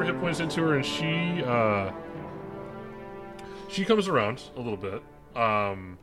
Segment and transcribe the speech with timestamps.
[0.00, 1.92] more hit points into her, and she uh,
[3.68, 5.02] she comes around a little bit.
[5.36, 5.98] Um,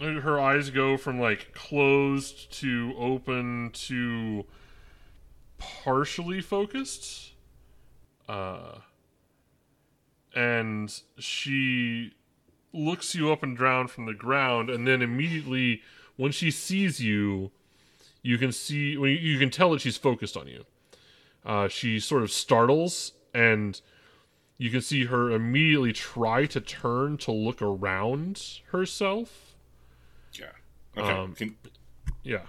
[0.00, 4.44] her eyes go from like closed to open to
[5.58, 7.32] partially focused.
[8.28, 8.78] Uh,
[10.34, 12.12] and she
[12.72, 15.80] looks you up and down from the ground, and then immediately,
[16.16, 17.52] when she sees you,
[18.22, 20.64] you can see you- you can tell that she's focused on you.
[21.48, 23.80] Uh, she sort of startles, and
[24.58, 29.54] you can see her immediately try to turn to look around herself.
[30.34, 30.50] Yeah.
[30.96, 31.10] Okay.
[31.10, 31.56] Um, Can,
[32.22, 32.46] Yeah.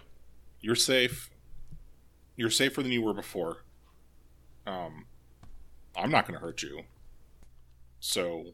[0.59, 1.29] you're safe.
[2.35, 3.63] You're safer than you were before.
[4.67, 5.05] Um,
[5.95, 6.83] I'm not going to hurt you.
[8.01, 8.47] So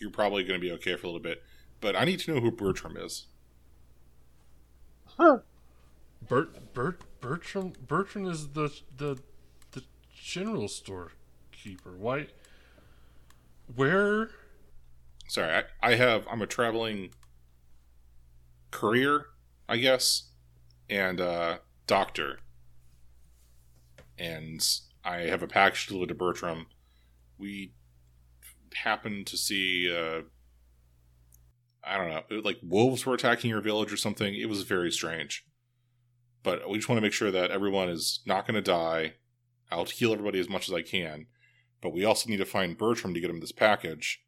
[0.00, 1.42] you're probably going to be okay for a little bit.
[1.80, 3.26] But I need to know who Bertram is.
[5.18, 5.38] Huh.
[6.28, 9.31] Bert, Bert, Bertram, Bertram is the the the
[10.22, 11.12] general store
[11.50, 11.96] keeper.
[11.98, 12.28] Why?
[13.74, 14.30] Where?
[15.26, 16.26] Sorry, I, I have.
[16.30, 17.10] I'm a traveling
[18.70, 19.26] courier,
[19.68, 20.30] I guess,
[20.88, 22.38] and uh, doctor.
[24.16, 24.64] And
[25.04, 26.66] I have a package delivered to Bertram.
[27.38, 27.72] We
[28.74, 29.92] happened to see.
[29.92, 30.22] Uh,
[31.84, 34.34] I don't know, like wolves were attacking your village or something.
[34.34, 35.44] It was very strange.
[36.44, 39.14] But we just want to make sure that everyone is not going to die.
[39.72, 41.26] I'll heal everybody as much as I can.
[41.80, 44.22] But we also need to find Bertram to get him this package.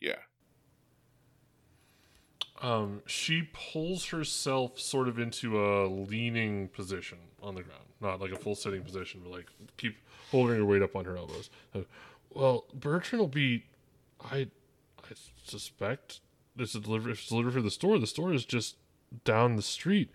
[0.00, 0.16] Yeah.
[2.60, 8.32] Um, she pulls herself sort of into a leaning position on the ground, not like
[8.32, 9.46] a full sitting position, but like
[9.76, 9.96] keep
[10.30, 11.48] holding her weight up on her elbows.
[11.74, 11.80] Uh,
[12.30, 13.64] well, Bertrand will be,
[14.20, 14.48] I,
[14.98, 16.20] I suspect
[16.54, 17.10] this is delivered.
[17.10, 18.76] If it's delivered for the store, the store is just
[19.24, 20.10] down the street.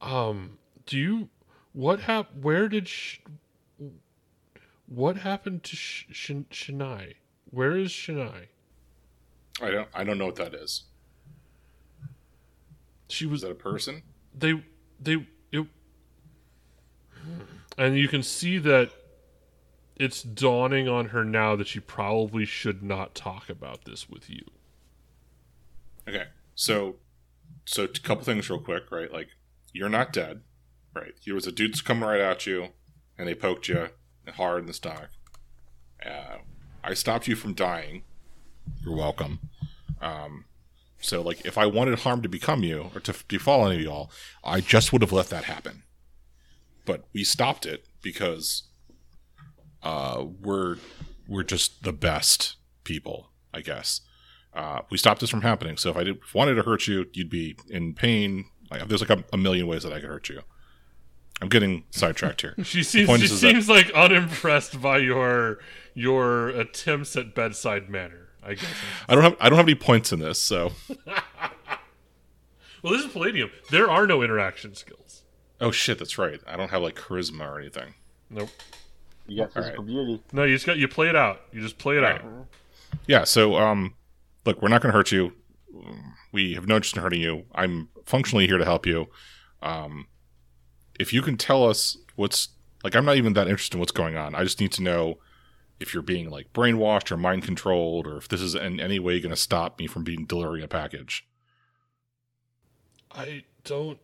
[0.00, 1.28] Um, do you?
[1.72, 2.34] What hap?
[2.34, 2.88] Where did?
[2.88, 3.18] Sh-
[4.86, 6.70] what happened to Sh- Sh-?
[7.50, 8.46] Where is Shania?
[9.62, 10.84] I don't I don't know what that is.
[13.08, 14.02] She Was was that a person?
[14.34, 14.64] they
[15.00, 15.66] they it,
[17.76, 18.90] and you can see that
[19.96, 24.44] it's dawning on her now that she probably should not talk about this with you.
[26.08, 26.24] Okay.
[26.54, 26.96] So
[27.64, 29.12] so a couple things real quick, right?
[29.12, 29.28] Like
[29.72, 30.42] you're not dead.
[30.94, 31.12] Right.
[31.24, 32.68] There was a dude's coming right at you
[33.16, 33.88] and they poked you
[34.34, 35.10] hard in the stomach.
[36.04, 36.38] Uh,
[36.82, 38.02] I stopped you from dying.
[38.84, 39.40] You're welcome.
[40.00, 40.46] Um,
[41.00, 44.10] so like if I wanted harm to become you or to befall any of y'all,
[44.42, 45.82] I just would have let that happen.
[46.84, 48.64] But we stopped it because
[49.82, 50.76] uh, we're
[51.28, 54.00] we're just the best people, I guess.
[54.52, 55.76] Uh, we stopped this from happening.
[55.76, 58.46] So if I did, wanted to hurt you, you'd be in pain.
[58.70, 60.42] Like, there's like a, a million ways that I could hurt you.
[61.42, 62.54] I'm getting sidetracked here.
[62.64, 65.58] She seems she is that- seems like unimpressed by your
[65.94, 68.28] your attempts at bedside manner.
[68.42, 68.64] I guess.
[69.08, 70.72] I don't have I don't have any points in this, so
[72.82, 73.50] Well, this is Palladium.
[73.70, 75.22] There are no interaction skills.
[75.60, 76.40] oh shit, that's right.
[76.46, 77.94] I don't have like charisma or anything.
[78.30, 78.48] Nope.
[79.26, 79.86] You got physical right.
[79.86, 80.22] beauty.
[80.32, 81.40] No, you just got you play it out.
[81.52, 82.20] You just play it Right.
[82.22, 82.46] out.
[83.06, 83.24] Yeah.
[83.24, 83.94] So um,
[84.46, 85.32] look, we're not going to hurt you.
[86.32, 87.44] We have no interest in hurting you.
[87.54, 89.08] I'm functionally here to help you.
[89.62, 90.06] Um,
[91.00, 92.50] if you can tell us what's
[92.84, 94.34] like, I'm not even that interested in what's going on.
[94.34, 95.18] I just need to know
[95.80, 99.18] if you're being like brainwashed or mind controlled, or if this is in any way
[99.18, 101.26] going to stop me from being delivering a package.
[103.10, 103.98] I don't.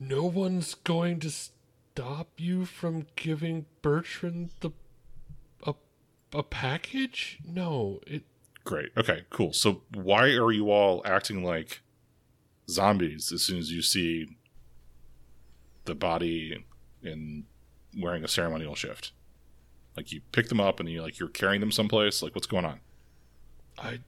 [0.00, 4.70] No one's going to stop you from giving Bertrand the
[5.66, 5.74] a
[6.32, 7.38] a package.
[7.46, 8.24] No, it.
[8.64, 8.90] Great.
[8.96, 9.52] Okay, cool.
[9.52, 11.82] So why are you all acting like
[12.70, 14.38] zombies as soon as you see
[15.84, 16.64] the body
[17.02, 17.44] in
[17.98, 19.12] wearing a ceremonial shift?
[19.96, 22.22] Like you pick them up and you like you're carrying them someplace.
[22.22, 22.80] Like what's going on?
[23.78, 24.00] I.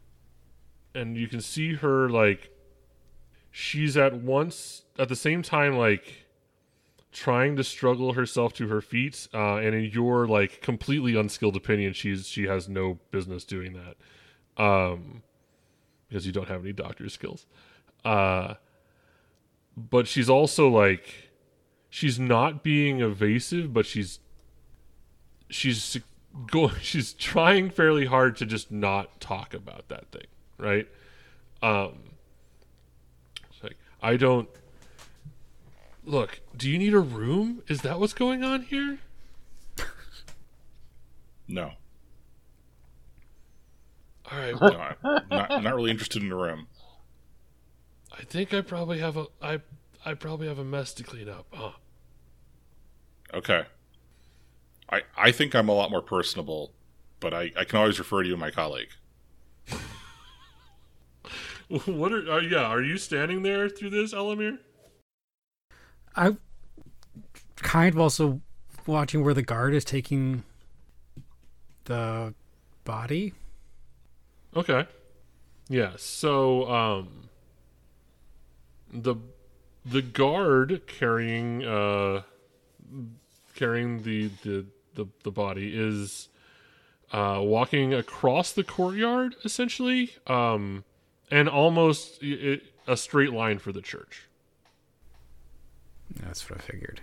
[0.95, 2.51] And you can see her like.
[3.51, 6.25] She's at once at the same time like
[7.13, 11.93] trying to struggle herself to her feet, uh, and in your like completely unskilled opinion,
[11.93, 15.23] she's she has no business doing that, um,
[16.09, 17.47] because you don't have any doctor skills.
[18.05, 18.55] Uh,
[19.77, 21.24] but she's also like,
[21.95, 24.19] she's not being evasive, but she's
[25.49, 25.97] she's
[26.51, 30.27] go she's trying fairly hard to just not talk about that thing,
[30.59, 30.89] right?
[31.63, 31.93] Um,
[33.63, 34.49] like I don't
[36.05, 36.41] look.
[36.57, 37.63] Do you need a room?
[37.69, 38.99] Is that what's going on here?
[41.47, 41.73] No,
[44.33, 44.55] All right.
[44.61, 46.67] no, I'm not, not really interested in the room.
[48.19, 49.61] I think I probably have a I
[50.05, 51.47] I probably have a mess to clean up.
[51.53, 51.73] Huh.
[53.35, 53.65] Okay.
[54.91, 56.73] I, I think I'm a lot more personable,
[57.21, 58.91] but I, I can always refer to you, my colleague.
[61.87, 62.65] what are, are yeah?
[62.65, 64.59] Are you standing there through this, Elamir?
[66.15, 66.37] I
[67.57, 68.41] kind of also
[68.87, 70.45] watching where the guard is taking
[71.85, 72.35] the
[72.85, 73.33] body.
[74.55, 74.87] Okay.
[75.69, 75.93] Yeah.
[75.97, 77.29] So um
[78.93, 79.17] the
[79.85, 82.23] the guard carrying uh
[83.55, 86.29] carrying the the the, the body is
[87.13, 90.85] uh walking across the courtyard essentially um
[91.31, 94.29] and almost it, a straight line for the church.
[96.23, 97.01] That's what I figured.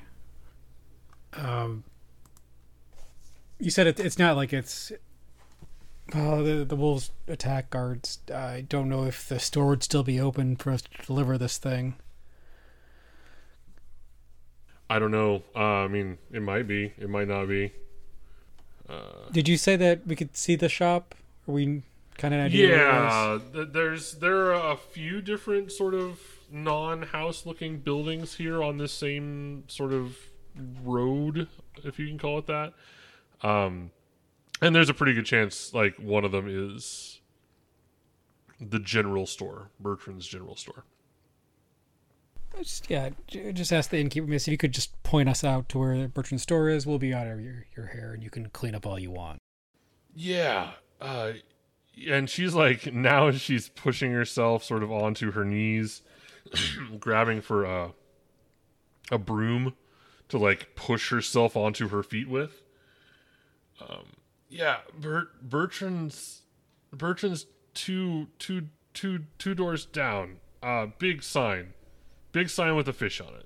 [1.34, 1.84] Um,
[3.60, 4.92] you said it, it's not like it's.
[6.14, 8.20] Oh, the the wolves attack guards.
[8.34, 11.58] I don't know if the store would still be open for us to deliver this
[11.58, 11.96] thing.
[14.92, 15.42] I don't know.
[15.56, 16.92] Uh, I mean, it might be.
[16.98, 17.72] It might not be.
[18.90, 21.16] Uh, Did you say that we could see the shop?
[21.48, 21.84] Are we
[22.18, 22.78] kind of idea?
[22.78, 26.20] Yeah, there's there are a few different sort of
[26.52, 30.18] non-house looking buildings here on this same sort of
[30.84, 31.48] road,
[31.86, 32.74] if you can call it that.
[33.42, 33.92] Um,
[34.62, 37.22] and there's a pretty good chance like one of them is
[38.60, 40.84] the general store, Bertrand's general store.
[42.58, 45.80] Just, yeah, just ask the innkeeper, miss, if you could just point us out to
[45.80, 46.86] where Bertrand's store is.
[46.86, 49.40] We'll be out of your, your hair and you can clean up all you want.
[50.14, 50.72] Yeah.
[51.00, 51.34] Uh,
[52.10, 56.02] and she's like, now she's pushing herself sort of onto her knees,
[57.00, 57.94] grabbing for a,
[59.12, 59.74] a broom
[60.30, 62.62] to like push herself onto her feet with.
[63.82, 64.14] Um,
[64.50, 66.42] yeah, Bert, Bertrand's
[66.94, 70.38] Bertrand's two two two two doors down.
[70.62, 71.74] Uh, big sign,
[72.32, 73.46] big sign with a fish on it.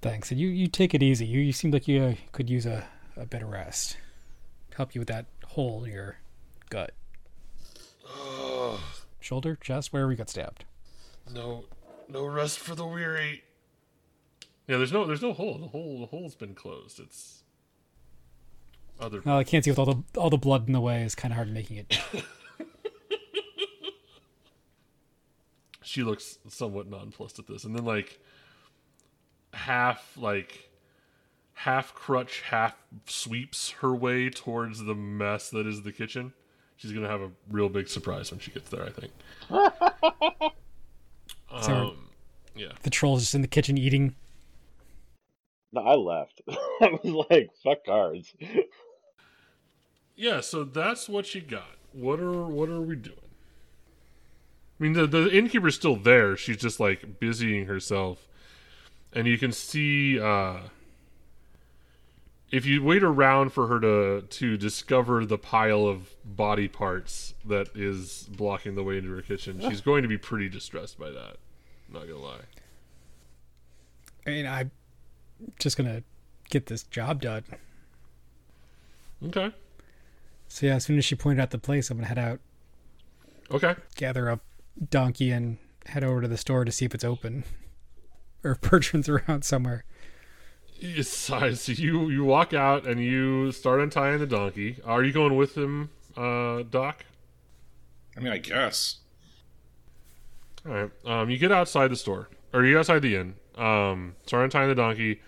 [0.00, 1.24] Thanks, and you you take it easy.
[1.26, 2.84] You you seem like you uh, could use a
[3.16, 3.96] a bit of rest.
[4.76, 6.16] Help you with that hole in your
[6.70, 6.92] gut.
[9.20, 10.64] Shoulder, chest, wherever you got stabbed.
[11.32, 11.66] No,
[12.08, 13.44] no rest for the weary.
[14.66, 15.58] Yeah, there's no there's no hole.
[15.58, 16.98] The hole the hole's been closed.
[16.98, 17.42] It's
[18.98, 19.22] other.
[19.24, 21.02] Well, I can't see with all the all the blood in the way.
[21.02, 21.98] It's kind of hard making it.
[25.82, 28.20] she looks somewhat nonplussed at this, and then like
[29.52, 30.70] half like
[31.54, 32.76] half crutch, half
[33.06, 36.32] sweeps her way towards the mess that is the kitchen.
[36.76, 38.84] She's gonna have a real big surprise when she gets there.
[38.84, 39.12] I think.
[41.62, 42.08] so um,
[42.56, 42.72] yeah.
[42.82, 44.14] The troll's just in the kitchen eating.
[45.72, 46.42] No, I left.
[46.48, 48.34] I was like, "Fuck cards."
[50.16, 51.76] yeah, so that's what you got.
[51.92, 53.16] What are what are we doing?
[54.82, 56.36] I mean, the the innkeeper's still there.
[56.36, 58.26] She's just like busying herself,
[59.12, 60.56] and you can see uh,
[62.50, 67.68] if you wait around for her to to discover the pile of body parts that
[67.76, 71.36] is blocking the way into her kitchen, she's going to be pretty distressed by that.
[71.86, 72.40] I'm not gonna lie.
[74.26, 74.72] I mean, I'm
[75.60, 76.02] just gonna
[76.50, 77.44] get this job done.
[79.26, 79.52] Okay.
[80.48, 82.40] So yeah, as soon as she pointed out the place, I'm gonna head out.
[83.52, 83.76] Okay.
[83.94, 84.40] Gather up
[84.90, 87.44] donkey and head over to the store to see if it's open,
[88.44, 89.84] or Bertrand's around somewhere.
[90.78, 94.78] Yes, so you you walk out and you start untying the donkey.
[94.84, 97.04] Are you going with him, uh, Doc?
[98.16, 98.98] I mean, I guess.
[100.66, 100.90] All right.
[101.04, 103.34] Um, you get outside the store, or you outside the inn.
[103.56, 105.20] Um, start untying the donkey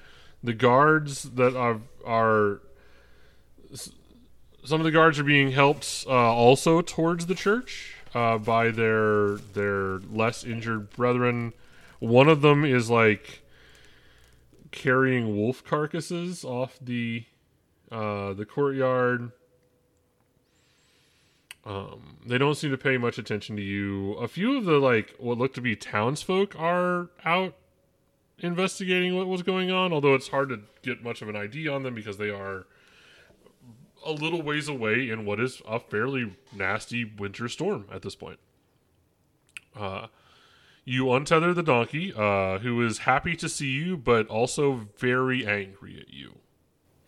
[0.44, 2.60] the guards that are are
[4.64, 9.37] some of the guards are being helped uh, also towards the church uh, by their
[9.37, 11.52] their less injured brethren.
[11.99, 13.42] One of them is like
[14.71, 17.25] carrying wolf carcasses off the
[17.90, 19.33] uh, the courtyard.
[21.66, 24.12] Um, they don't seem to pay much attention to you.
[24.14, 27.54] A few of the like what look to be townsfolk are out
[28.38, 31.83] investigating what was going on, although it's hard to get much of an ID on
[31.83, 32.66] them because they are
[34.04, 38.38] a little ways away in what is a fairly nasty winter storm at this point.
[39.76, 40.06] Uh,
[40.84, 45.99] you untether the donkey, uh, who is happy to see you, but also very angry
[45.99, 46.34] at you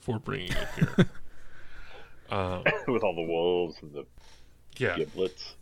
[0.00, 1.08] for bringing it here.
[2.30, 4.06] um, With all the wolves and the
[4.78, 4.96] yeah.
[4.96, 5.54] giblets.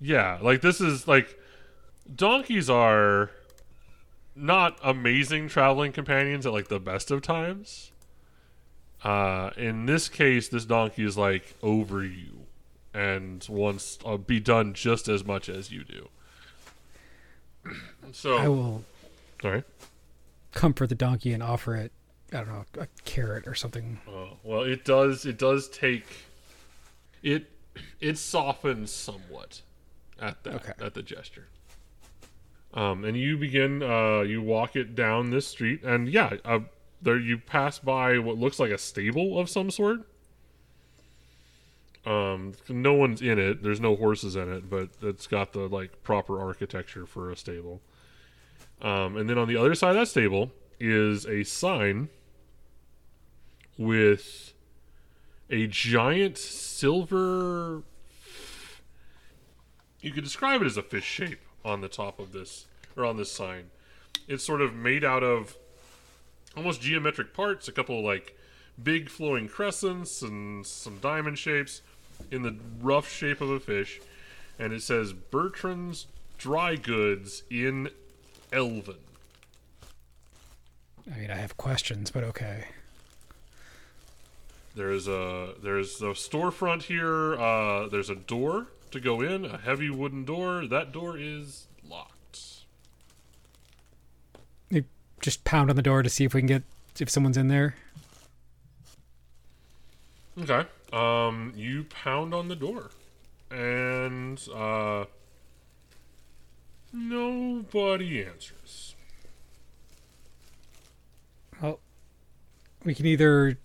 [0.00, 1.38] yeah, like this is like
[2.14, 3.30] donkeys are
[4.34, 7.92] not amazing traveling companions at like the best of times.
[9.04, 12.46] Uh, in this case, this donkey is like over you
[12.94, 16.08] and wants to uh, be done just as much as you do.
[18.12, 18.84] so I will.
[19.42, 19.62] Sorry.
[20.52, 21.92] Comfort the donkey and offer it
[22.32, 24.00] I don't know a carrot or something.
[24.08, 25.26] Oh, well, it does.
[25.26, 26.06] It does take.
[27.22, 27.50] It
[28.00, 29.62] it softens somewhat
[30.20, 30.72] at that Okay.
[30.80, 31.46] at the gesture.
[32.74, 33.82] Um, and you begin.
[33.82, 36.60] Uh, you walk it down this street, and yeah, uh,
[37.02, 40.00] there you pass by what looks like a stable of some sort.
[42.04, 43.62] Um, no one's in it.
[43.62, 47.80] There's no horses in it, but it's got the like proper architecture for a stable.
[48.80, 52.08] Um, and then on the other side of that stable is a sign
[53.78, 54.52] with
[55.50, 57.82] a giant silver.
[60.00, 63.16] You could describe it as a fish shape on the top of this, or on
[63.16, 63.70] this sign.
[64.28, 65.56] It's sort of made out of
[66.56, 68.36] almost geometric parts, a couple like
[68.82, 71.82] big flowing crescents and some diamond shapes
[72.30, 74.00] in the rough shape of a fish.
[74.58, 76.06] And it says Bertrand's
[76.38, 77.90] Dry Goods in
[78.52, 78.96] Elven.
[81.14, 82.64] I mean, I have questions, but okay.
[84.74, 87.34] There's a there's a storefront here.
[87.34, 90.66] Uh, there's a door to go in, a heavy wooden door.
[90.66, 92.40] That door is locked.
[94.68, 94.84] You
[95.26, 96.62] just pound on the door to see if we can get
[97.00, 97.74] if someone's in there.
[100.40, 100.68] Okay.
[100.92, 102.92] Um, you pound on the door,
[103.50, 105.06] and uh,
[106.92, 108.94] nobody answers.
[111.60, 111.80] Well,
[112.84, 113.58] we can either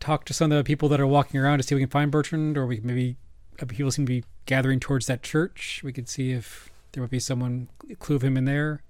[0.00, 1.90] talk to some of the people that are walking around to see if we can
[1.90, 3.16] find Bertrand, or we can maybe
[3.60, 5.80] uh, people seem to be gathering towards that church.
[5.84, 7.68] We could see if there might be someone
[8.00, 8.82] clue of him in there.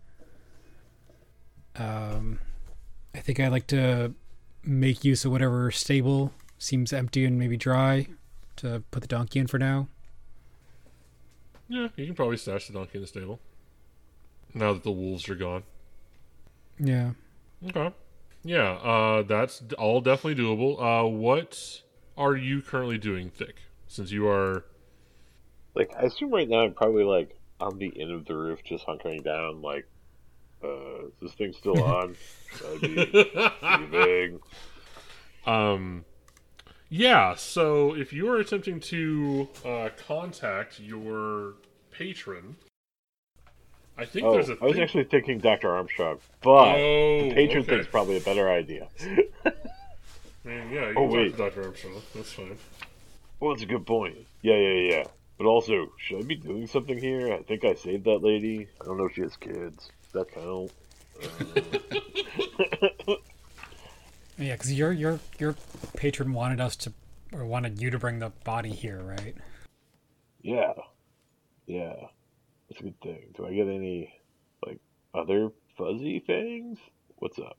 [1.77, 2.39] Um,
[3.15, 4.15] I think I'd like to
[4.65, 8.07] make use of whatever stable seems empty and maybe dry
[8.57, 9.89] to put the donkey in for now.
[11.69, 13.41] Yeah, you can probably stash the donkey in the stable.
[14.55, 15.65] Now that the wolves are gone.
[16.79, 17.13] Yeah.
[17.69, 17.93] Okay.
[18.45, 20.77] Yeah, uh, that's all definitely doable.
[20.81, 21.83] Uh, what
[22.17, 23.57] are you currently doing, Thick?
[23.87, 24.65] Since you are
[25.75, 28.87] Like, I assume right now I'm probably like on the end of the roof, just
[28.87, 29.63] hunkering down.
[29.63, 29.87] Like,
[30.65, 32.17] uh, is this thing still on?
[33.91, 34.39] Be?
[35.47, 36.05] Um,
[36.89, 37.35] yeah.
[37.35, 41.55] So if you are attempting to uh, contact your
[41.91, 42.57] patron,
[43.99, 45.71] I think Oh, there's a I was thing- actually thinking Dr.
[45.75, 47.77] Armstrong, but oh, the patron okay.
[47.77, 48.89] thing's probably a better idea.
[50.45, 51.37] Man, yeah, you Oh, wait.
[51.37, 51.63] Dr.
[51.65, 52.03] Armstrong.
[52.15, 52.59] That's fine.
[53.39, 54.17] Well, that's a good point.
[54.43, 55.05] Yeah, yeah, yeah.
[55.39, 57.33] But also, should I be doing something here?
[57.33, 58.67] I think I saved that lady.
[58.81, 59.91] I don't know if she has kids.
[60.13, 60.71] Does that count?
[64.39, 65.55] Yeah, because your your your
[65.97, 66.93] patron wanted us to,
[67.33, 69.37] or wanted you to bring the body here, right?
[70.41, 70.73] Yeah.
[71.67, 71.95] Yeah.
[72.69, 73.27] That's a good thing.
[73.37, 74.13] Do I get any,
[74.67, 74.81] like,
[75.15, 76.79] other fuzzy things?
[77.17, 77.59] What's up?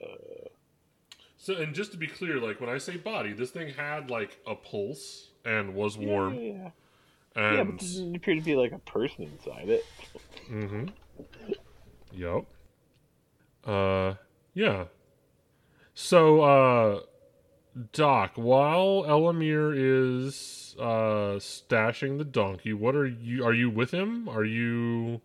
[0.00, 0.48] Uh...
[1.36, 4.38] So, and just to be clear, like when I say body, this thing had like
[4.46, 6.70] a pulse and was warm, Yeah, yeah,
[7.36, 7.52] yeah.
[7.52, 9.84] Yeah, but and doesn't appear to be like a person inside it.
[10.50, 10.86] Mm-hmm.
[12.12, 12.44] Yep.
[13.64, 14.14] Uh,
[14.54, 14.84] yeah.
[15.94, 17.00] So, uh,
[17.92, 23.44] Doc, while Elamir is uh stashing the donkey, what are you?
[23.44, 24.28] Are you with him?
[24.28, 25.20] Are you?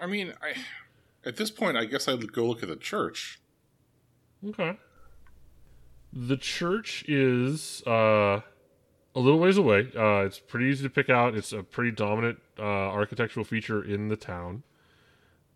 [0.00, 0.54] I mean, I
[1.24, 3.40] at this point, I guess I'd go look at the church.
[4.46, 4.78] Okay.
[6.12, 8.40] The church is uh
[9.18, 9.90] a little ways away.
[9.96, 11.34] Uh, it's pretty easy to pick out.
[11.34, 14.62] It's a pretty dominant uh, architectural feature in the town.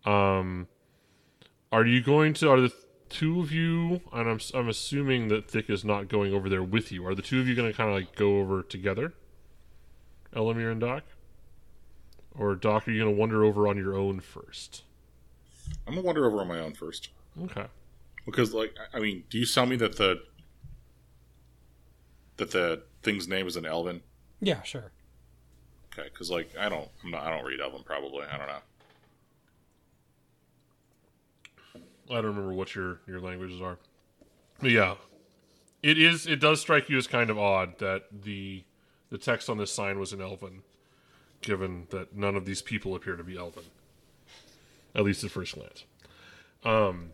[0.05, 0.67] Um,
[1.71, 2.49] are you going to?
[2.49, 2.73] Are the
[3.09, 4.01] two of you?
[4.11, 7.07] And I'm I'm assuming that Thick is not going over there with you.
[7.07, 9.13] Are the two of you going to kind of like go over together?
[10.35, 11.03] Elamir and Doc,
[12.37, 12.87] or Doc?
[12.87, 14.83] Are you going to wander over on your own first?
[15.87, 17.09] I'm gonna wander over on my own first
[17.41, 17.67] Okay.
[18.25, 20.21] because, like, I I mean, do you tell me that the
[22.37, 24.01] that the thing's name is an Elven?
[24.41, 24.91] Yeah, sure.
[25.93, 27.83] Okay, because like I don't, I'm not, I don't read Elven.
[27.83, 28.61] Probably, I don't know.
[32.09, 33.77] I don't remember what your your languages are.
[34.59, 34.95] But yeah,
[35.81, 36.25] it is.
[36.27, 38.63] It does strike you as kind of odd that the
[39.09, 40.63] the text on this sign was in Elven,
[41.41, 43.63] given that none of these people appear to be Elven,
[44.95, 45.83] at least at first glance.
[46.63, 47.13] Um,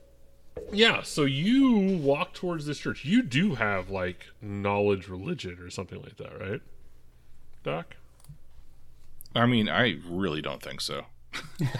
[0.72, 1.02] yeah.
[1.04, 3.06] So you walk towards this church.
[3.06, 6.62] You do have like knowledge religion or something like that, right,
[7.64, 7.96] Doc?
[9.36, 11.06] I mean, I really don't think so.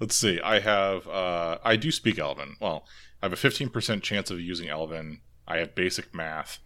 [0.00, 0.40] Let's see.
[0.40, 2.56] I have, uh, I do speak Elven.
[2.60, 2.84] Well,
[3.22, 5.20] I have a 15% chance of using Elven.
[5.48, 6.58] I have basic math,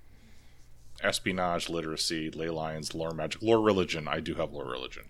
[1.02, 4.06] espionage, literacy, ley lines, lore magic, lore religion.
[4.06, 5.04] I do have lore religion.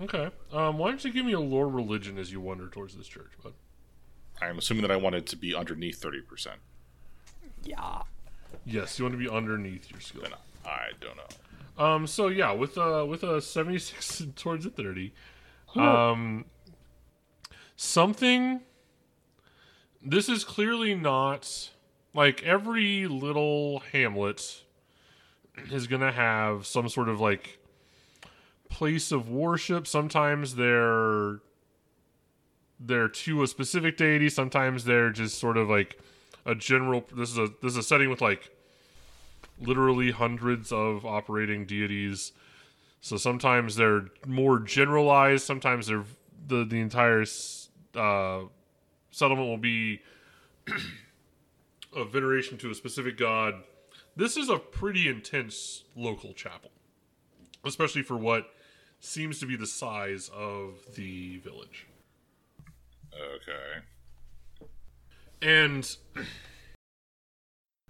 [0.00, 0.30] Okay.
[0.52, 3.32] Um, why don't you give me a lore religion as you wander towards this church,
[3.42, 3.52] bud?
[4.40, 6.58] I'm assuming that I want it to be underneath thirty percent.
[7.64, 8.02] Yeah.
[8.64, 10.22] Yes, you want to be underneath your skill.
[10.22, 10.32] Then
[10.64, 11.84] I don't know.
[11.84, 12.06] Um.
[12.06, 15.12] So yeah, with uh with a seventy six towards a thirty,
[15.74, 16.44] um,
[17.76, 18.60] something.
[20.02, 21.70] This is clearly not
[22.14, 24.62] like every little hamlet
[25.70, 27.58] is gonna have some sort of like
[28.68, 29.86] place of worship.
[29.86, 31.40] Sometimes they're
[32.78, 34.28] they're to a specific deity.
[34.28, 35.98] Sometimes they're just sort of like
[36.44, 37.04] a general.
[37.14, 38.50] This is a this is a setting with like
[39.60, 42.32] literally hundreds of operating deities.
[43.00, 45.44] So sometimes they're more generalized.
[45.44, 46.04] Sometimes they're
[46.46, 47.24] the the entire
[47.94, 48.42] uh,
[49.10, 50.02] settlement will be
[51.96, 53.54] a veneration to a specific god.
[54.14, 56.70] This is a pretty intense local chapel,
[57.64, 58.50] especially for what
[59.00, 61.86] seems to be the size of the village.
[63.20, 63.82] Okay.
[65.42, 65.96] And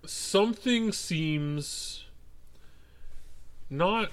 [0.05, 2.05] something seems
[3.71, 4.11] not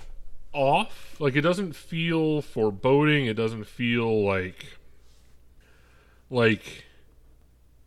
[0.54, 1.16] off.
[1.20, 3.26] Like it doesn't feel foreboding.
[3.26, 4.78] It doesn't feel like
[6.30, 6.86] like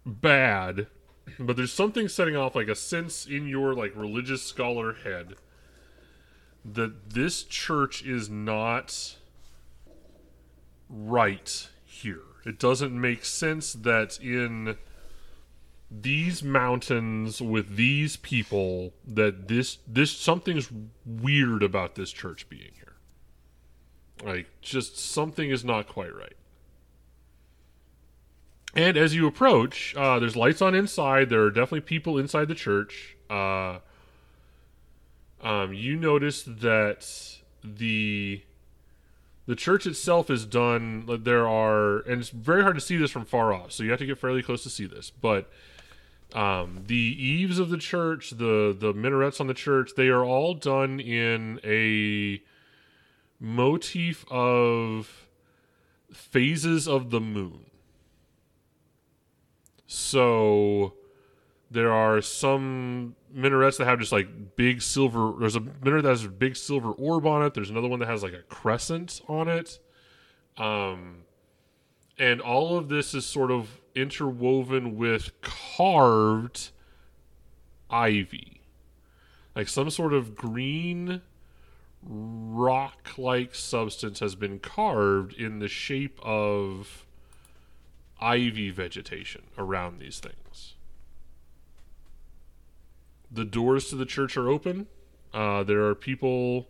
[0.05, 0.87] bad.
[1.39, 5.35] But there's something setting off like a sense in your like religious scholar head
[6.65, 9.17] that this church is not
[10.89, 12.23] right here.
[12.47, 14.77] It doesn't make sense that in
[15.91, 20.71] these mountains with these people that this this something's
[21.05, 22.95] weird about this church being here.
[24.25, 26.37] Like just something is not quite right.
[28.75, 31.31] And as you approach, uh, there's lights on inside.
[31.31, 33.17] There are definitely people inside the church.
[33.29, 33.79] Uh,
[35.41, 37.09] um, you notice that
[37.65, 38.43] the
[39.47, 41.09] the church itself is done.
[41.23, 43.99] There are, and it's very hard to see this from far off, so you have
[44.01, 45.11] to get fairly close to see this.
[45.11, 45.51] But
[46.35, 50.55] um, the eaves of the church, the the minarets on the church, they are all
[50.55, 52.43] done in a
[53.39, 55.29] motif of
[56.13, 57.67] phases of the moon.
[59.87, 60.95] So
[61.71, 65.35] there are some minarets that have just like big silver.
[65.39, 67.55] There's a minaret that has a big silver orb on it.
[67.55, 69.79] There's another one that has like a crescent on it.
[70.57, 71.25] Um,
[72.19, 76.71] and all of this is sort of interwoven with carved
[77.91, 78.63] ivy,
[79.55, 81.21] like some sort of green
[82.03, 87.05] rock-like substance has been carved in the shape of
[88.21, 90.76] ivy vegetation around these things.
[93.31, 94.87] The doors to the church are open.
[95.33, 96.69] Uh, there are people.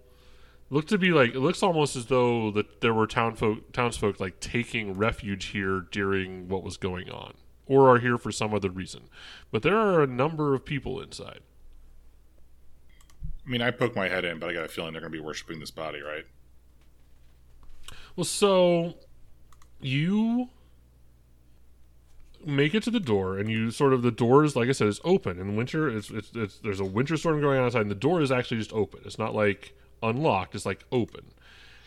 [0.68, 4.40] Look to be like it looks almost as though that there were townfolk townsfolk like
[4.40, 7.34] taking refuge here during what was going on,
[7.66, 9.02] or are here for some other reason.
[9.52, 11.40] But there are a number of people inside.
[13.46, 15.18] I mean, I poke my head in, but I got a feeling they're going to
[15.18, 16.24] be worshiping this body, right?
[18.16, 18.94] Well, so
[19.80, 20.48] you
[22.46, 24.88] make it to the door, and you sort of the door is like I said,
[24.88, 25.38] is open.
[25.38, 28.20] In winter, it's, it's it's there's a winter storm going on outside, and the door
[28.20, 29.00] is actually just open.
[29.04, 31.26] It's not like unlocked; it's like open.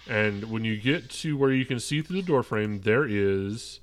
[0.07, 3.79] And when you get to where you can see through the door frame, there is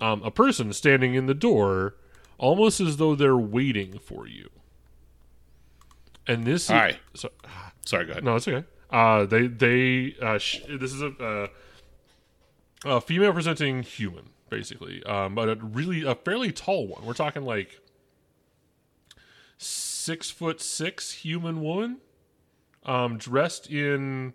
[0.00, 1.94] um, a person standing in the door,
[2.38, 4.50] almost as though they're waiting for you.
[6.26, 6.98] And this, Hi.
[7.14, 7.30] Is, so,
[7.86, 8.24] Sorry, go ahead.
[8.24, 8.66] no, it's okay.
[8.90, 11.46] Uh, they they uh, sh- this is a, uh,
[12.84, 17.04] a female presenting human, basically, um, but a really a fairly tall one.
[17.04, 17.80] We're talking like
[19.58, 21.98] six foot six human woman,
[22.84, 24.34] um, dressed in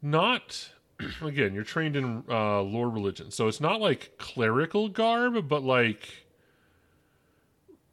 [0.00, 0.70] not
[1.22, 1.54] again.
[1.54, 6.26] You're trained in uh, lore religion, so it's not like clerical garb, but like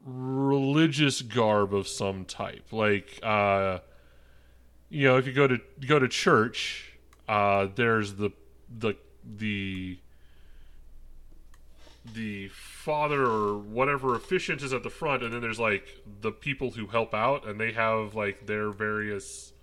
[0.06, 3.19] religious garb of some type, like.
[3.21, 3.80] Uh,
[4.89, 8.32] you know, if you go to go to church, uh, there's the
[8.69, 10.00] the the
[12.13, 16.72] the father or whatever officiant is at the front, and then there's like the people
[16.72, 19.54] who help out, and they have like their various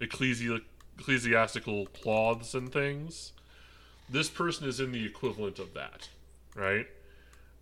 [0.00, 0.62] ecclesi-
[0.98, 3.32] ecclesiastical cloths and things.
[4.08, 6.08] This person is in the equivalent of that,
[6.54, 6.86] right?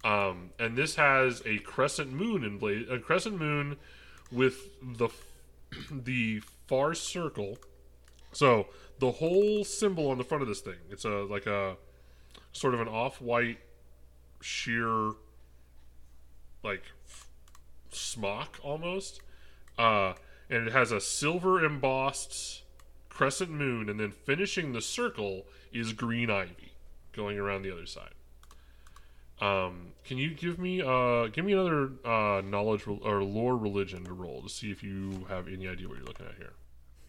[0.05, 3.77] Um, and this has a crescent moon in bla- a crescent moon
[4.31, 5.09] with the
[5.91, 7.59] the far circle.
[8.33, 8.67] So
[8.99, 11.77] the whole symbol on the front of this thing, it's a like a
[12.53, 13.59] sort of an off-white
[14.42, 15.12] sheer
[16.62, 17.28] like f-
[17.90, 19.20] smock almost.
[19.78, 20.14] Uh
[20.50, 22.62] and it has a silver embossed
[23.09, 26.72] crescent moon and then finishing the circle is green ivy
[27.12, 28.12] going around the other side.
[29.40, 34.05] Um, can you give me uh give me another uh knowledge rel- or lore religion
[34.05, 36.52] to roll to see if you have any idea what you're looking at here?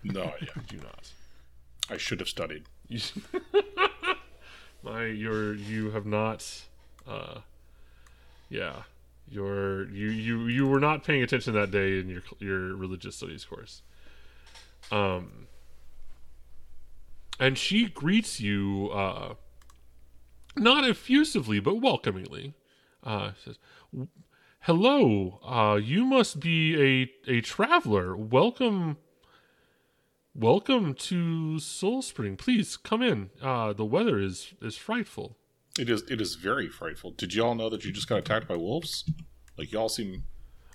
[0.03, 0.49] No idea.
[0.55, 1.11] I do not.
[1.89, 2.63] I should have studied.
[4.83, 6.63] My you're you have not
[7.07, 7.39] uh
[8.49, 8.83] yeah
[9.29, 13.45] you're you you you were not paying attention that day in your your religious studies
[13.45, 13.81] course
[14.91, 15.47] um
[17.39, 19.33] and she greets you uh
[20.55, 22.53] not effusively but welcomingly
[23.03, 23.57] uh says
[24.61, 28.97] hello uh you must be a a traveler welcome
[30.35, 32.37] Welcome to Soul Spring.
[32.37, 33.29] Please come in.
[33.39, 35.37] Uh, the weather is is frightful.
[35.79, 37.11] It is it is very frightful.
[37.11, 39.09] Did you all know that you just got attacked by wolves?
[39.57, 40.23] Like y'all seem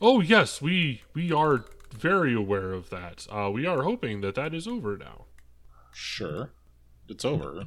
[0.00, 3.26] Oh yes, we we are very aware of that.
[3.30, 5.26] Uh, we are hoping that that is over now.
[5.92, 6.50] sure
[7.08, 7.64] it's over,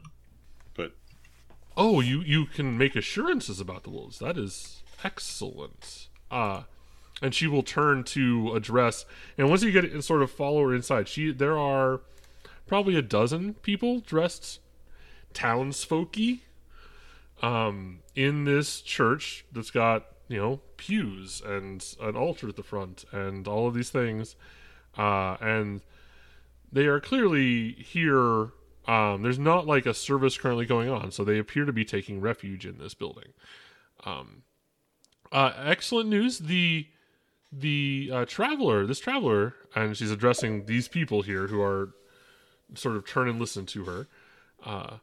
[0.76, 0.92] but
[1.76, 4.20] Oh, you you can make assurances about the wolves.
[4.20, 6.10] That is excellent.
[6.30, 6.64] Uh
[7.22, 9.06] and she will turn to address.
[9.38, 12.02] And once you get it, sort of follow her inside, she there are
[12.68, 14.60] probably a dozen people dressed
[15.34, 16.42] townsfolky
[17.42, 23.06] um, in this church that's got you know pews and an altar at the front
[23.12, 24.36] and all of these things,
[24.98, 25.82] uh, and
[26.72, 28.50] they are clearly here.
[28.88, 32.20] Um, there's not like a service currently going on, so they appear to be taking
[32.20, 33.34] refuge in this building.
[34.06, 34.42] Um,
[35.32, 36.40] uh, excellent news.
[36.40, 36.88] The
[37.52, 41.90] the uh, traveler, this traveler, and she's addressing these people here who are
[42.76, 44.08] sort of turn and listen to her,
[44.66, 44.98] uh,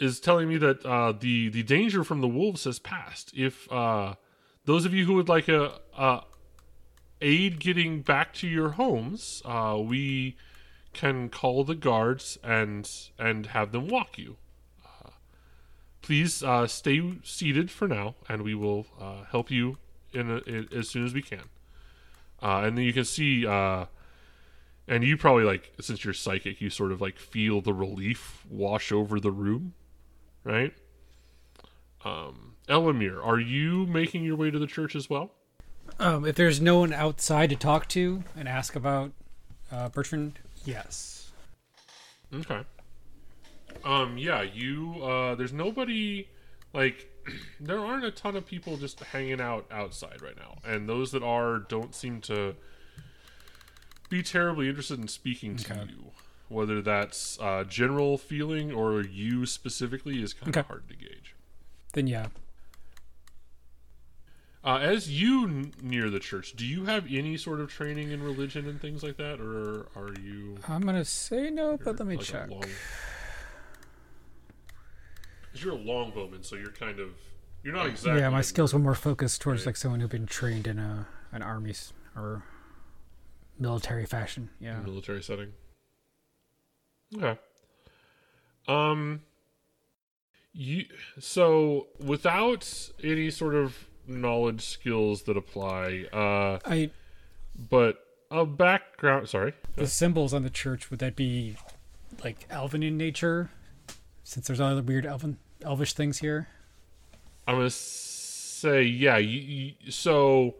[0.00, 3.32] is telling me that uh, the the danger from the wolves has passed.
[3.36, 4.14] If uh,
[4.64, 6.22] those of you who would like a, a
[7.20, 10.36] aid getting back to your homes, uh, we
[10.94, 14.38] can call the guards and and have them walk you.
[14.84, 15.10] Uh,
[16.00, 19.76] please uh, stay seated for now, and we will uh, help you
[20.14, 21.44] in, a, in as soon as we can.
[22.42, 27.02] And then you can see, and you probably like since you're psychic, you sort of
[27.02, 29.74] like feel the relief wash over the room,
[30.44, 30.72] right?
[32.04, 35.32] Um, Elamir, are you making your way to the church as well?
[35.98, 39.12] Um, if there's no one outside to talk to and ask about
[39.72, 41.30] uh, Bertrand, yes.
[42.32, 42.60] Okay.
[43.84, 46.28] Um, yeah, you, uh, there's nobody,
[46.72, 47.10] like,
[47.60, 50.58] there aren't a ton of people just hanging out outside right now.
[50.64, 52.54] And those that are don't seem to
[54.08, 56.12] be terribly interested in speaking to you.
[56.50, 60.66] Whether that's uh, general feeling or you specifically is kind of Okay.
[60.68, 61.34] hard to gauge.
[61.94, 62.26] Then yeah.
[64.62, 68.22] Uh, as you n- near the church, do you have any sort of training in
[68.22, 70.58] religion and things like that, or are you?
[70.68, 72.50] I'm gonna say no, but let me like check.
[72.50, 72.64] long-
[75.54, 77.10] you're a longbowman, so you're kind of
[77.62, 78.20] you're not exactly.
[78.20, 79.66] yeah, my skills were more focused towards Right.
[79.66, 81.74] like someone who'd been trained in a an army
[82.16, 82.42] or
[83.58, 84.50] military fashion.
[84.60, 84.80] Yeah.
[84.80, 85.52] military setting.
[87.16, 87.38] Okay.
[88.68, 89.22] Um
[90.52, 90.84] you
[91.18, 96.90] so without any sort of knowledge skills that apply, uh I
[97.56, 97.98] but
[98.30, 99.54] a background sorry.
[99.76, 101.56] the symbols on the church would that be
[102.22, 103.50] like elven in nature?
[104.22, 106.48] Since there's other weird elven elvish things here.
[107.46, 109.16] I'm gonna say yeah.
[109.16, 110.56] You, you, so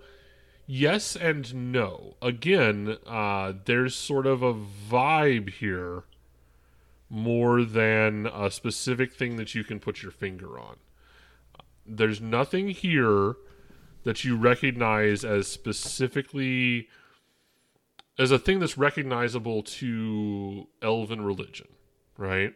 [0.67, 2.17] yes and no.
[2.23, 6.05] Again, uh, there's sort of a vibe here
[7.11, 10.77] more than a specific thing that you can put your finger on.
[11.85, 13.35] There's nothing here
[14.05, 16.88] that you recognize as specifically
[18.18, 21.68] as a thing that's recognizable to elven religion,
[22.16, 22.55] right?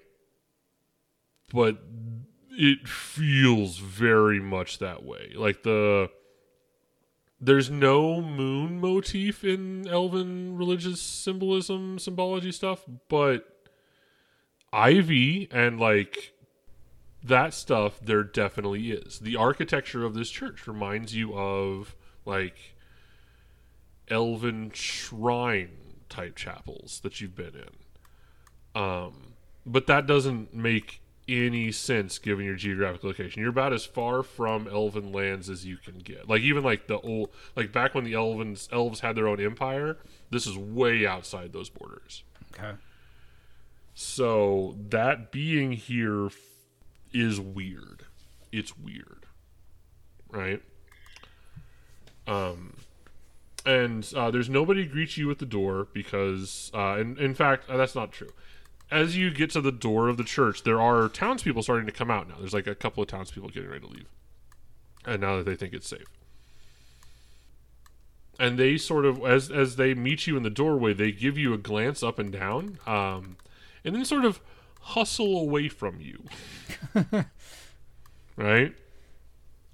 [1.52, 1.78] But
[2.50, 5.32] it feels very much that way.
[5.34, 6.10] Like the
[7.40, 13.53] there's no moon motif in elven religious symbolism, symbology stuff, but
[14.74, 16.32] ivy and like
[17.22, 19.20] that stuff there definitely is.
[19.20, 22.74] The architecture of this church reminds you of like
[24.08, 25.70] elven shrine
[26.08, 28.80] type chapels that you've been in.
[28.82, 29.34] Um
[29.64, 33.40] but that doesn't make any sense given your geographic location.
[33.40, 36.28] You're about as far from elven lands as you can get.
[36.28, 39.98] Like even like the old like back when the elvens elves had their own empire,
[40.30, 42.24] this is way outside those borders.
[42.52, 42.72] Okay.
[43.94, 46.30] So that being here
[47.12, 48.04] is weird.
[48.52, 49.26] It's weird.
[50.30, 50.62] Right?
[52.26, 52.74] Um
[53.66, 57.78] and uh, there's nobody greets you at the door because uh, and in fact uh,
[57.78, 58.28] that's not true
[58.90, 62.10] as you get to the door of the church there are townspeople starting to come
[62.10, 64.06] out now there's like a couple of townspeople getting ready to leave
[65.06, 66.06] and now that they think it's safe.
[68.38, 71.54] And they sort of, as as they meet you in the doorway, they give you
[71.54, 73.36] a glance up and down, um,
[73.84, 74.40] and then sort of
[74.80, 76.24] hustle away from you.
[78.36, 78.74] right?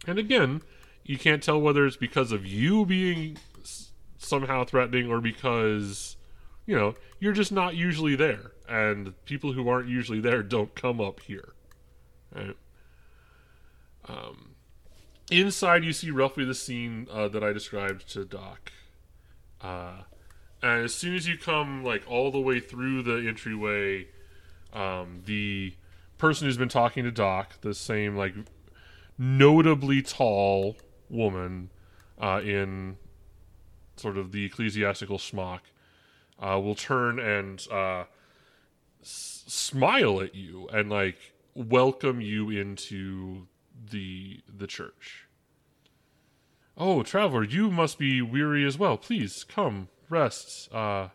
[0.06, 0.62] And again,
[1.04, 6.16] you can't tell whether it's because of you being s- somehow threatening or because,
[6.66, 8.52] you know, you're just not usually there.
[8.68, 11.52] And people who aren't usually there don't come up here.
[12.34, 12.56] Right?
[14.08, 14.50] Um,
[15.30, 18.72] inside, you see roughly the scene uh, that I described to Doc.
[19.60, 20.02] Uh,
[20.62, 24.08] and as soon as you come, like, all the way through the entryway,
[24.72, 25.74] um, the
[26.18, 28.34] person who's been talking to Doc, the same, like,
[29.18, 30.76] notably tall
[31.10, 31.70] woman
[32.18, 32.96] uh, in
[33.96, 35.62] sort of the ecclesiastical smock
[36.38, 38.04] uh, will turn and uh,
[39.02, 41.18] s- smile at you and like
[41.54, 43.46] welcome you into
[43.90, 45.26] the the church.
[46.78, 48.96] Oh, traveler, you must be weary as well.
[48.96, 50.72] Please come, rest.
[50.72, 51.08] Uh,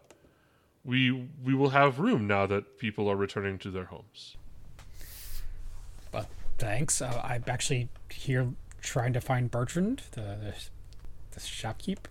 [0.84, 4.38] we we will have room now that people are returning to their homes.
[6.12, 6.28] But
[6.58, 7.02] thanks.
[7.02, 8.50] Uh, I'm actually here
[8.82, 10.54] trying to find Bertrand, the the,
[11.32, 12.06] the shopkeep.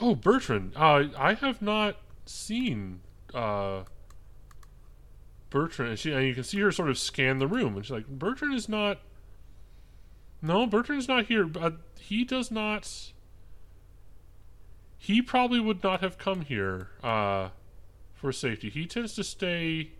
[0.00, 0.72] Oh, Bertrand.
[0.74, 3.00] Uh, I have not seen
[3.32, 3.84] uh,
[5.50, 5.90] Bertrand.
[5.90, 8.08] And, she, and you can see her sort of scan the room, and she's like,
[8.08, 8.98] "Bertrand is not.
[10.40, 11.44] No, Bertrand's not here.
[11.44, 13.12] But he does not.
[15.04, 17.48] He probably would not have come here uh,
[18.14, 18.70] for safety.
[18.70, 19.90] He tends to stay,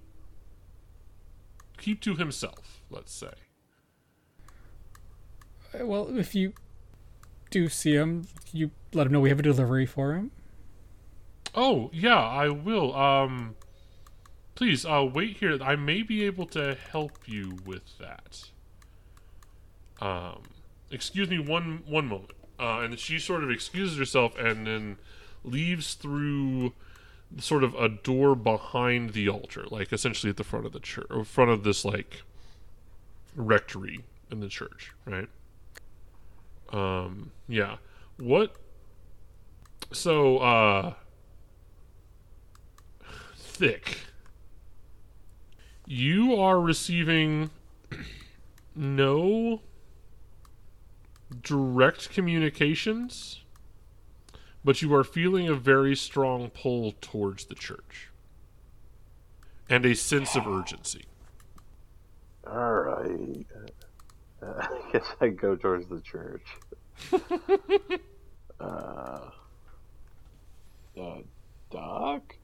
[1.76, 2.80] keep to himself.
[2.88, 3.32] Let's say.
[5.74, 6.52] Uh, Well, if you
[7.50, 10.30] do see him, you let him know we have a delivery for him.
[11.52, 12.94] Oh, yeah, I will.
[12.94, 13.56] Um
[14.54, 15.58] please, uh wait here.
[15.60, 18.44] I may be able to help you with that.
[20.00, 20.42] Um
[20.92, 22.30] excuse me one one moment.
[22.62, 24.96] Uh and she sort of excuses herself and then
[25.42, 26.72] leaves through
[27.38, 31.06] sort of a door behind the altar, like essentially at the front of the church,
[31.10, 32.22] or front of this like
[33.34, 35.28] rectory in the church, right?
[36.72, 37.76] Um yeah.
[38.18, 38.54] What
[39.92, 40.94] so uh
[43.36, 43.98] thick.
[45.84, 47.50] You are receiving
[48.76, 49.62] no
[51.32, 53.42] direct communications,
[54.64, 58.10] but you are feeling a very strong pull towards the church
[59.68, 61.04] and a sense of urgency.
[62.46, 63.46] All right.
[64.42, 66.44] Uh, I guess I go towards the church.
[68.60, 69.30] uh,
[71.00, 71.18] uh,
[71.70, 72.36] Doc?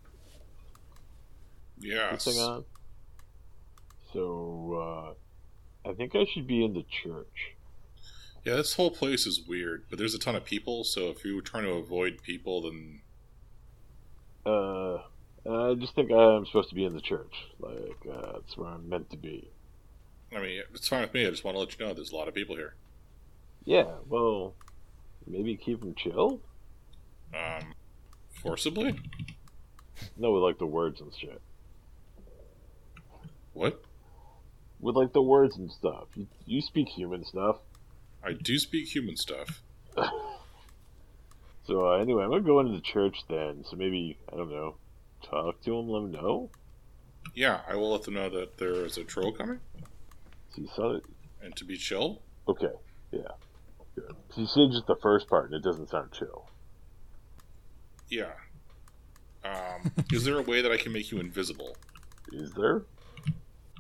[1.81, 2.25] Yes.
[2.25, 2.65] This thing on?
[4.13, 5.15] So,
[5.87, 7.57] uh, I think I should be in the church.
[8.49, 11.37] Yeah, this whole place is weird, but there's a ton of people, so if you
[11.37, 13.03] were trying to avoid people, then
[14.47, 15.03] Uh,
[15.47, 17.35] I just think I'm supposed to be in the church.
[17.59, 19.51] Like, uh, that's where I'm meant to be.
[20.35, 21.27] I mean, it's fine with me.
[21.27, 22.75] I just want to let you know there's a lot of people here.
[23.67, 24.55] Yeah, well,
[25.27, 26.41] maybe keep them chill?
[27.35, 27.75] Um,
[28.31, 28.99] forcibly?
[30.17, 31.43] No, with like the words and shit.
[33.53, 33.85] What?
[34.81, 36.07] With like the words and stuff.
[36.15, 37.59] You, you speak human stuff.
[38.25, 39.63] I do speak human stuff.
[41.67, 43.65] So uh, anyway, I'm gonna go into the church then.
[43.69, 44.77] So maybe I don't know,
[45.23, 46.51] talk to him, let him know.
[47.35, 49.61] Yeah, I will let them know that there is a troll coming,
[50.55, 51.05] So you saw it.
[51.43, 52.23] and to be chill.
[52.49, 52.73] Okay,
[53.13, 53.21] yeah,
[53.95, 54.15] good.
[54.31, 56.49] So you said just the first part, and it doesn't sound chill.
[58.09, 58.33] Yeah.
[59.45, 61.77] Um, is there a way that I can make you invisible,
[62.33, 62.85] Is there?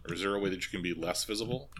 [0.06, 1.70] or is there a way that you can be less visible?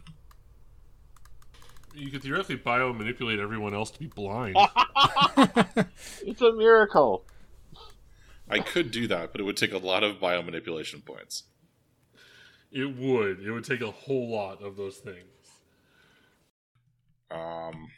[1.95, 4.57] You could theoretically bio manipulate everyone else to be blind.
[6.23, 7.25] It's a miracle.
[8.51, 11.45] I could do that, but it would take a lot of biomanipulation points.
[12.73, 13.41] it would.
[13.41, 15.25] It would take a whole lot of those things.
[17.31, 17.89] Um,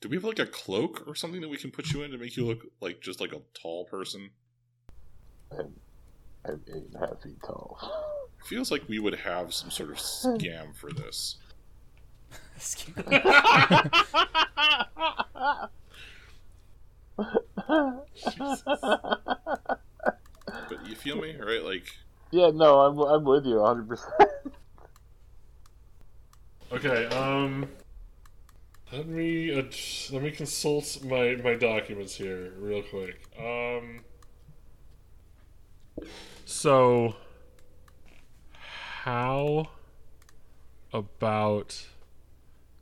[0.00, 2.18] do we have like a cloak or something that we can put you in to
[2.18, 4.30] make you look like just like a tall person?
[5.52, 5.72] I'm,
[6.44, 7.78] I'm eight and a half feet tall.
[8.40, 11.36] It feels like we would have some sort of scam for this.
[20.68, 21.62] But you feel me, right?
[21.62, 21.86] Like,
[22.30, 23.88] yeah, no, I'm I'm with you 100.
[23.88, 24.12] percent
[26.72, 27.68] Okay, um
[28.92, 29.74] let me ad-
[30.12, 33.20] let me consult my my documents here real quick.
[33.38, 34.04] Um
[36.44, 37.14] so
[39.02, 39.68] how
[40.92, 41.86] about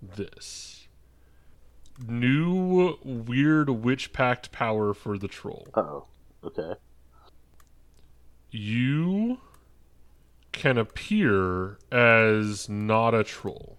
[0.03, 0.89] this
[2.07, 5.69] new weird witch pact power for the troll.
[5.75, 6.05] Oh,
[6.45, 6.75] okay.
[8.51, 9.39] You
[10.53, 13.77] can appear as not a troll,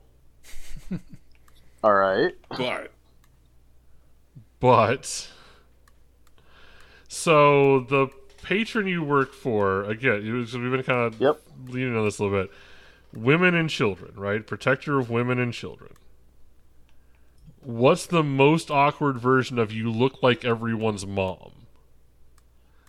[1.83, 2.33] All right.
[2.49, 2.91] But
[4.59, 5.29] but
[7.07, 8.07] so the
[8.43, 11.41] patron you work for again, we've been kind of Yep.
[11.67, 12.51] leaning on this a little bit.
[13.13, 14.45] Women and children, right?
[14.45, 15.93] Protector of women and children.
[17.67, 21.51] What's the most awkward version of you look like everyone's mom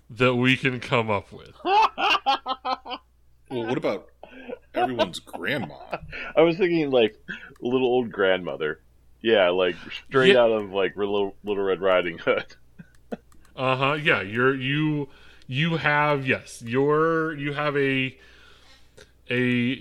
[0.09, 1.51] that we can come up with?
[1.65, 3.01] well,
[3.49, 4.09] what about
[4.75, 5.75] everyone's grandma?
[6.37, 7.17] I was thinking like
[7.61, 8.81] little old grandmother.
[9.21, 9.75] Yeah, like
[10.07, 10.43] straight Yeah.
[10.43, 12.47] out of like Little Little Red Riding Hood.
[13.57, 13.93] Uh huh.
[13.95, 15.09] Yeah, you're you
[15.49, 18.17] you have yes, you're you have a
[19.31, 19.35] a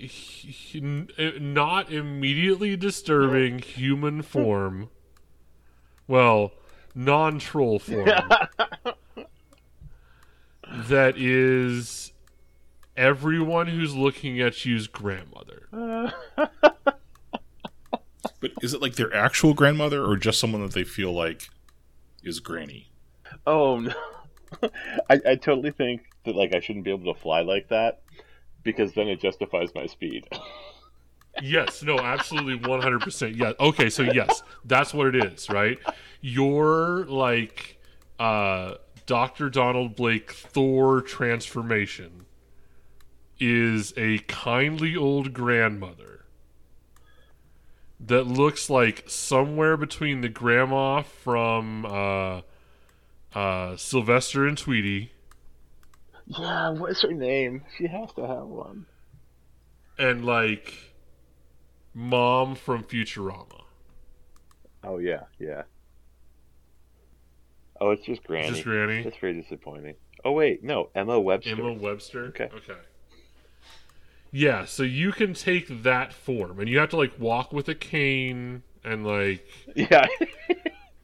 [0.04, 1.08] h- n-
[1.40, 4.90] not immediately disturbing human form.
[6.06, 6.52] Well,
[6.94, 8.06] non-troll form
[10.88, 12.12] that is
[12.96, 15.68] everyone who's looking at you's grandmother.
[18.40, 21.48] But is it like their actual grandmother or just someone that they feel like
[22.22, 22.90] is granny?
[23.46, 23.92] oh no.
[25.10, 28.00] I, I totally think that like I shouldn't be able to fly like that
[28.68, 30.28] because then it justifies my speed.
[31.40, 33.36] Yes, no, absolutely 100%.
[33.36, 33.52] Yeah.
[33.60, 35.78] Okay, so yes, that's what it is, right?
[36.20, 37.78] Your like
[38.18, 38.74] uh
[39.06, 39.48] Dr.
[39.48, 42.26] Donald Blake Thor transformation
[43.38, 46.24] is a kindly old grandmother
[48.00, 52.40] that looks like somewhere between the grandma from uh
[53.32, 55.12] uh Sylvester and Tweety
[56.28, 57.62] yeah, what's her name?
[57.76, 58.86] She has to have one.
[59.98, 60.74] and like
[61.94, 63.62] mom from Futurama.
[64.84, 65.62] Oh yeah, yeah.
[67.80, 68.48] Oh, it's just Granny.
[68.50, 69.02] Just Granny.
[69.02, 69.94] That's very disappointing.
[70.24, 71.50] Oh wait, no, Emma Webster.
[71.52, 72.24] Emma Webster.
[72.26, 72.48] Okay.
[72.54, 72.78] Okay.
[74.30, 77.74] Yeah, so you can take that form, and you have to like walk with a
[77.74, 80.06] cane, and like Yeah.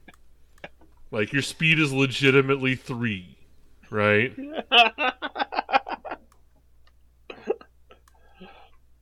[1.11, 3.34] like your speed is legitimately three,
[3.89, 4.35] right?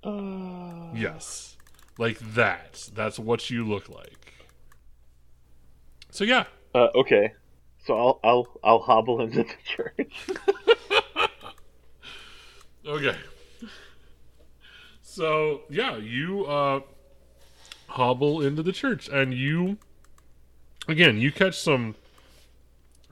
[0.03, 1.55] Uh, Yes,
[1.97, 2.89] like that.
[2.93, 4.33] That's what you look like.
[6.11, 6.43] So yeah,
[6.75, 7.33] uh, okay.
[7.85, 10.27] So I'll I'll I'll hobble into the church.
[12.85, 13.15] Okay.
[15.01, 16.81] So yeah, you uh
[17.87, 19.77] hobble into the church and you
[20.89, 21.95] again you catch some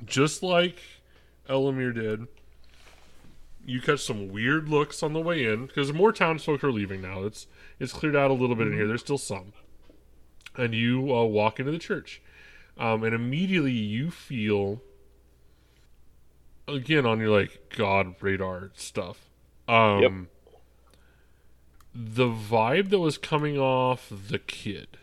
[0.05, 0.79] just like
[1.49, 2.27] Elamir did.
[3.65, 7.23] You catch some weird looks on the way in because more townsfolk are leaving now.
[7.23, 7.47] It's
[7.80, 8.88] it's cleared out a little bit in here.
[8.88, 9.54] There's still some,
[10.58, 12.21] and you uh, walk into the church,
[12.77, 14.82] um, and immediately you feel
[16.67, 19.30] again on your like God radar stuff.
[19.67, 20.12] Um, Yep.
[21.93, 24.97] The vibe that was coming off the kid,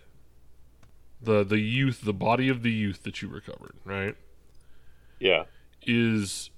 [1.21, 4.17] the the youth, the body of the youth that you recovered, right?
[5.21, 5.45] yeah.
[5.83, 6.51] Is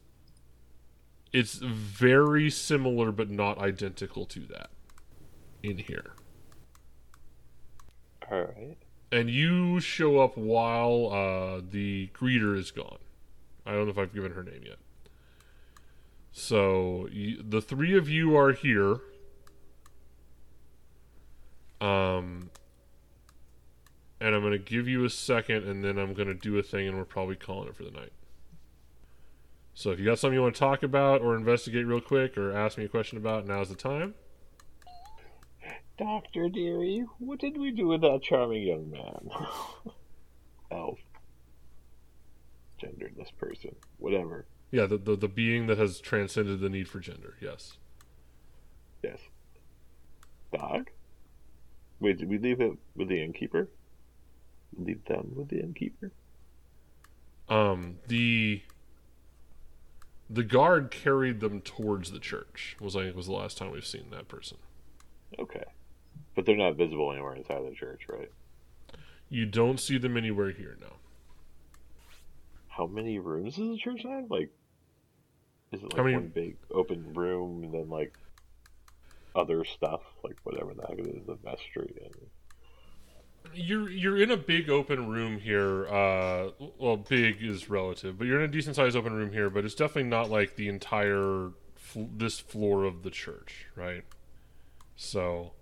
[1.33, 4.71] it's very similar but not identical to that
[5.63, 6.13] in here.
[8.31, 8.77] All right.
[9.13, 12.99] And you show up while uh, the greeter is gone.
[13.67, 14.79] I don't know if I've given her name yet.
[16.33, 18.99] So you, the three of you are here.
[21.81, 22.51] Um,
[24.21, 26.63] and I'm going to give you a second, and then I'm going to do a
[26.63, 28.13] thing, and we're probably calling it for the night.
[29.75, 32.53] So if you got something you want to talk about or investigate real quick or
[32.53, 34.15] ask me a question about, now's the time.
[35.97, 39.31] Doctor dearie, what did we do with that charming young man?
[40.73, 40.99] Elf.
[42.83, 43.77] Genderless person.
[43.99, 44.47] Whatever.
[44.71, 47.37] Yeah, the, the, the being that has transcended the need for gender.
[47.41, 47.77] Yes.
[49.03, 49.19] Yes.
[50.57, 50.91] Dog?
[52.01, 53.69] Wait, did we leave it with the innkeeper?
[54.77, 56.13] Leave them with the innkeeper?
[57.49, 58.63] Um, the
[60.33, 62.77] the guard carried them towards the church.
[62.81, 64.59] Was I think was the last time we've seen that person.
[65.39, 65.65] Okay.
[66.35, 68.31] But they're not visible anywhere inside the church, right?
[69.29, 70.95] You don't see them anywhere here now.
[72.69, 74.31] How many rooms does the church have?
[74.31, 74.51] Like,
[75.73, 78.17] is it like How many- one big open room and then like
[79.35, 82.15] other stuff, like whatever the heck it is, the vestry and
[83.55, 85.87] You're you're in a big open room here.
[85.89, 89.51] Uh, well, big is relative, but you're in a decent sized open room here.
[89.51, 94.05] But it's definitely not like the entire fl- this floor of the church, right?
[94.97, 95.53] So,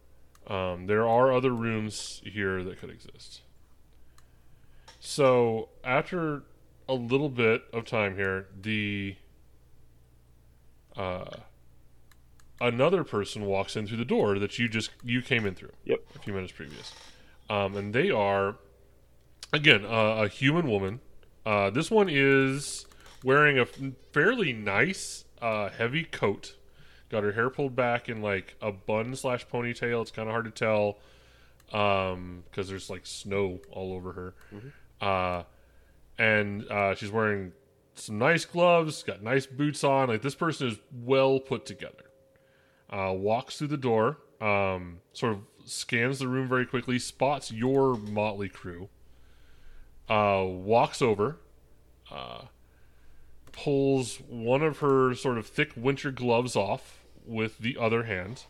[0.47, 3.43] Um, there are other rooms here that could exist.
[4.99, 6.43] So after
[6.89, 9.17] a little bit of time here, the
[10.97, 11.37] uh,
[12.61, 15.73] another person walks in through the door that you just you came in through.
[15.85, 16.01] Yep.
[16.17, 16.93] A few minutes previous,
[17.51, 18.57] um, and they are
[19.53, 21.01] again uh, a human woman.
[21.47, 22.87] Uh, this one is
[23.25, 23.67] wearing a
[24.13, 26.55] fairly nice uh, heavy coat.
[27.09, 30.03] Got her hair pulled back in like a bun slash ponytail.
[30.03, 30.99] It's kind of hard to tell
[31.71, 34.35] because there's like snow all over her.
[35.01, 35.43] Uh,
[36.19, 37.53] and uh, she's wearing
[37.95, 40.09] some nice gloves, got nice boots on.
[40.09, 42.05] Like this person is well put together.
[42.91, 47.97] Uh, walks through the door, um, sort of scans the room very quickly, spots your
[47.97, 48.89] motley crew,
[50.09, 51.37] uh, walks over,
[52.11, 52.43] uh,
[53.53, 58.45] pulls one of her sort of thick winter gloves off with the other hand,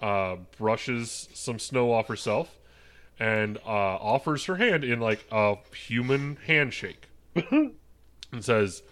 [0.00, 2.58] uh, brushes some snow off herself,
[3.18, 7.74] and uh, offers her hand in like a human handshake, and
[8.40, 8.82] says,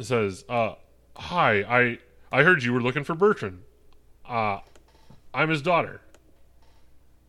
[0.00, 0.74] says, uh,
[1.16, 1.98] "Hi, I
[2.32, 3.62] I heard you were looking for Bertrand.
[4.28, 4.60] Uh,
[5.32, 6.00] I'm his daughter,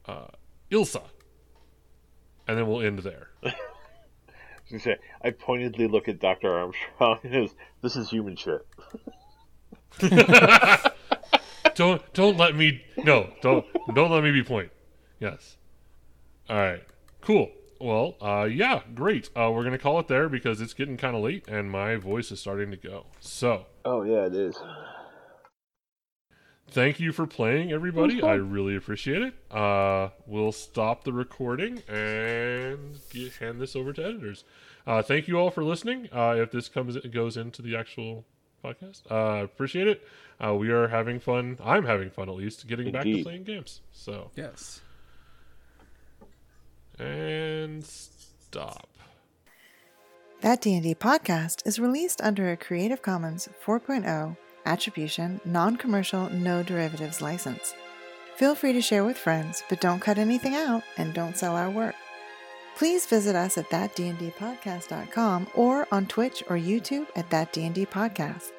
[0.07, 0.27] uh,
[0.71, 1.03] Ilsa."
[2.47, 3.29] And then we'll end there.
[4.73, 8.65] I say, I pointedly look at Doctor Armstrong and is this is human shit.
[11.75, 14.71] don't don't let me no don't don't let me be point.
[15.19, 15.57] Yes.
[16.49, 16.83] All right.
[17.21, 17.51] Cool.
[17.79, 19.29] Well, uh, yeah, great.
[19.35, 22.31] Uh, we're gonna call it there because it's getting kind of late and my voice
[22.31, 23.05] is starting to go.
[23.19, 24.57] So, Oh yeah, it is.
[26.69, 28.21] Thank you for playing, everybody.
[28.21, 29.33] I really appreciate it.
[29.51, 34.43] Uh, we'll stop the recording and get, hand this over to editors.
[34.87, 36.09] Uh, thank you all for listening.
[36.13, 38.23] Uh, if this comes goes into the actual
[38.63, 40.07] podcast, uh, appreciate it.
[40.43, 41.57] Uh, we are having fun.
[41.63, 43.81] I'm having fun at least getting back to playing games.
[43.91, 44.81] So Yes.
[46.99, 48.87] and stop.
[50.41, 57.73] That D&D podcast is released under a Creative Commons 4.0 attribution, non-commercial, no derivatives license.
[58.35, 61.69] Feel free to share with friends, but don't cut anything out and don't sell our
[61.69, 61.95] work.
[62.75, 68.51] Please visit us at thatdndpodcast.com or on Twitch or YouTube at thatdndpodcast.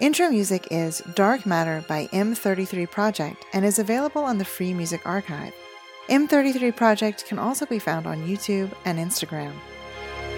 [0.00, 5.00] Intro music is Dark Matter by M33 Project and is available on the Free Music
[5.06, 5.54] Archive.
[6.08, 9.52] M33 Project can also be found on YouTube and Instagram.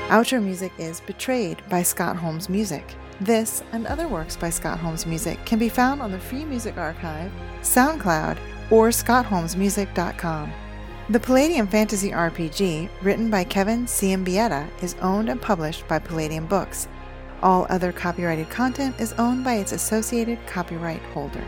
[0.09, 2.85] Outro music is Betrayed by Scott Holmes Music.
[3.21, 6.77] This and other works by Scott Holmes Music can be found on the Free Music
[6.77, 8.37] Archive, SoundCloud,
[8.71, 10.53] or scottholmesmusic.com.
[11.09, 16.89] The Palladium Fantasy RPG, written by Kevin Siembieda, is owned and published by Palladium Books.
[17.43, 21.45] All other copyrighted content is owned by its associated copyright holder.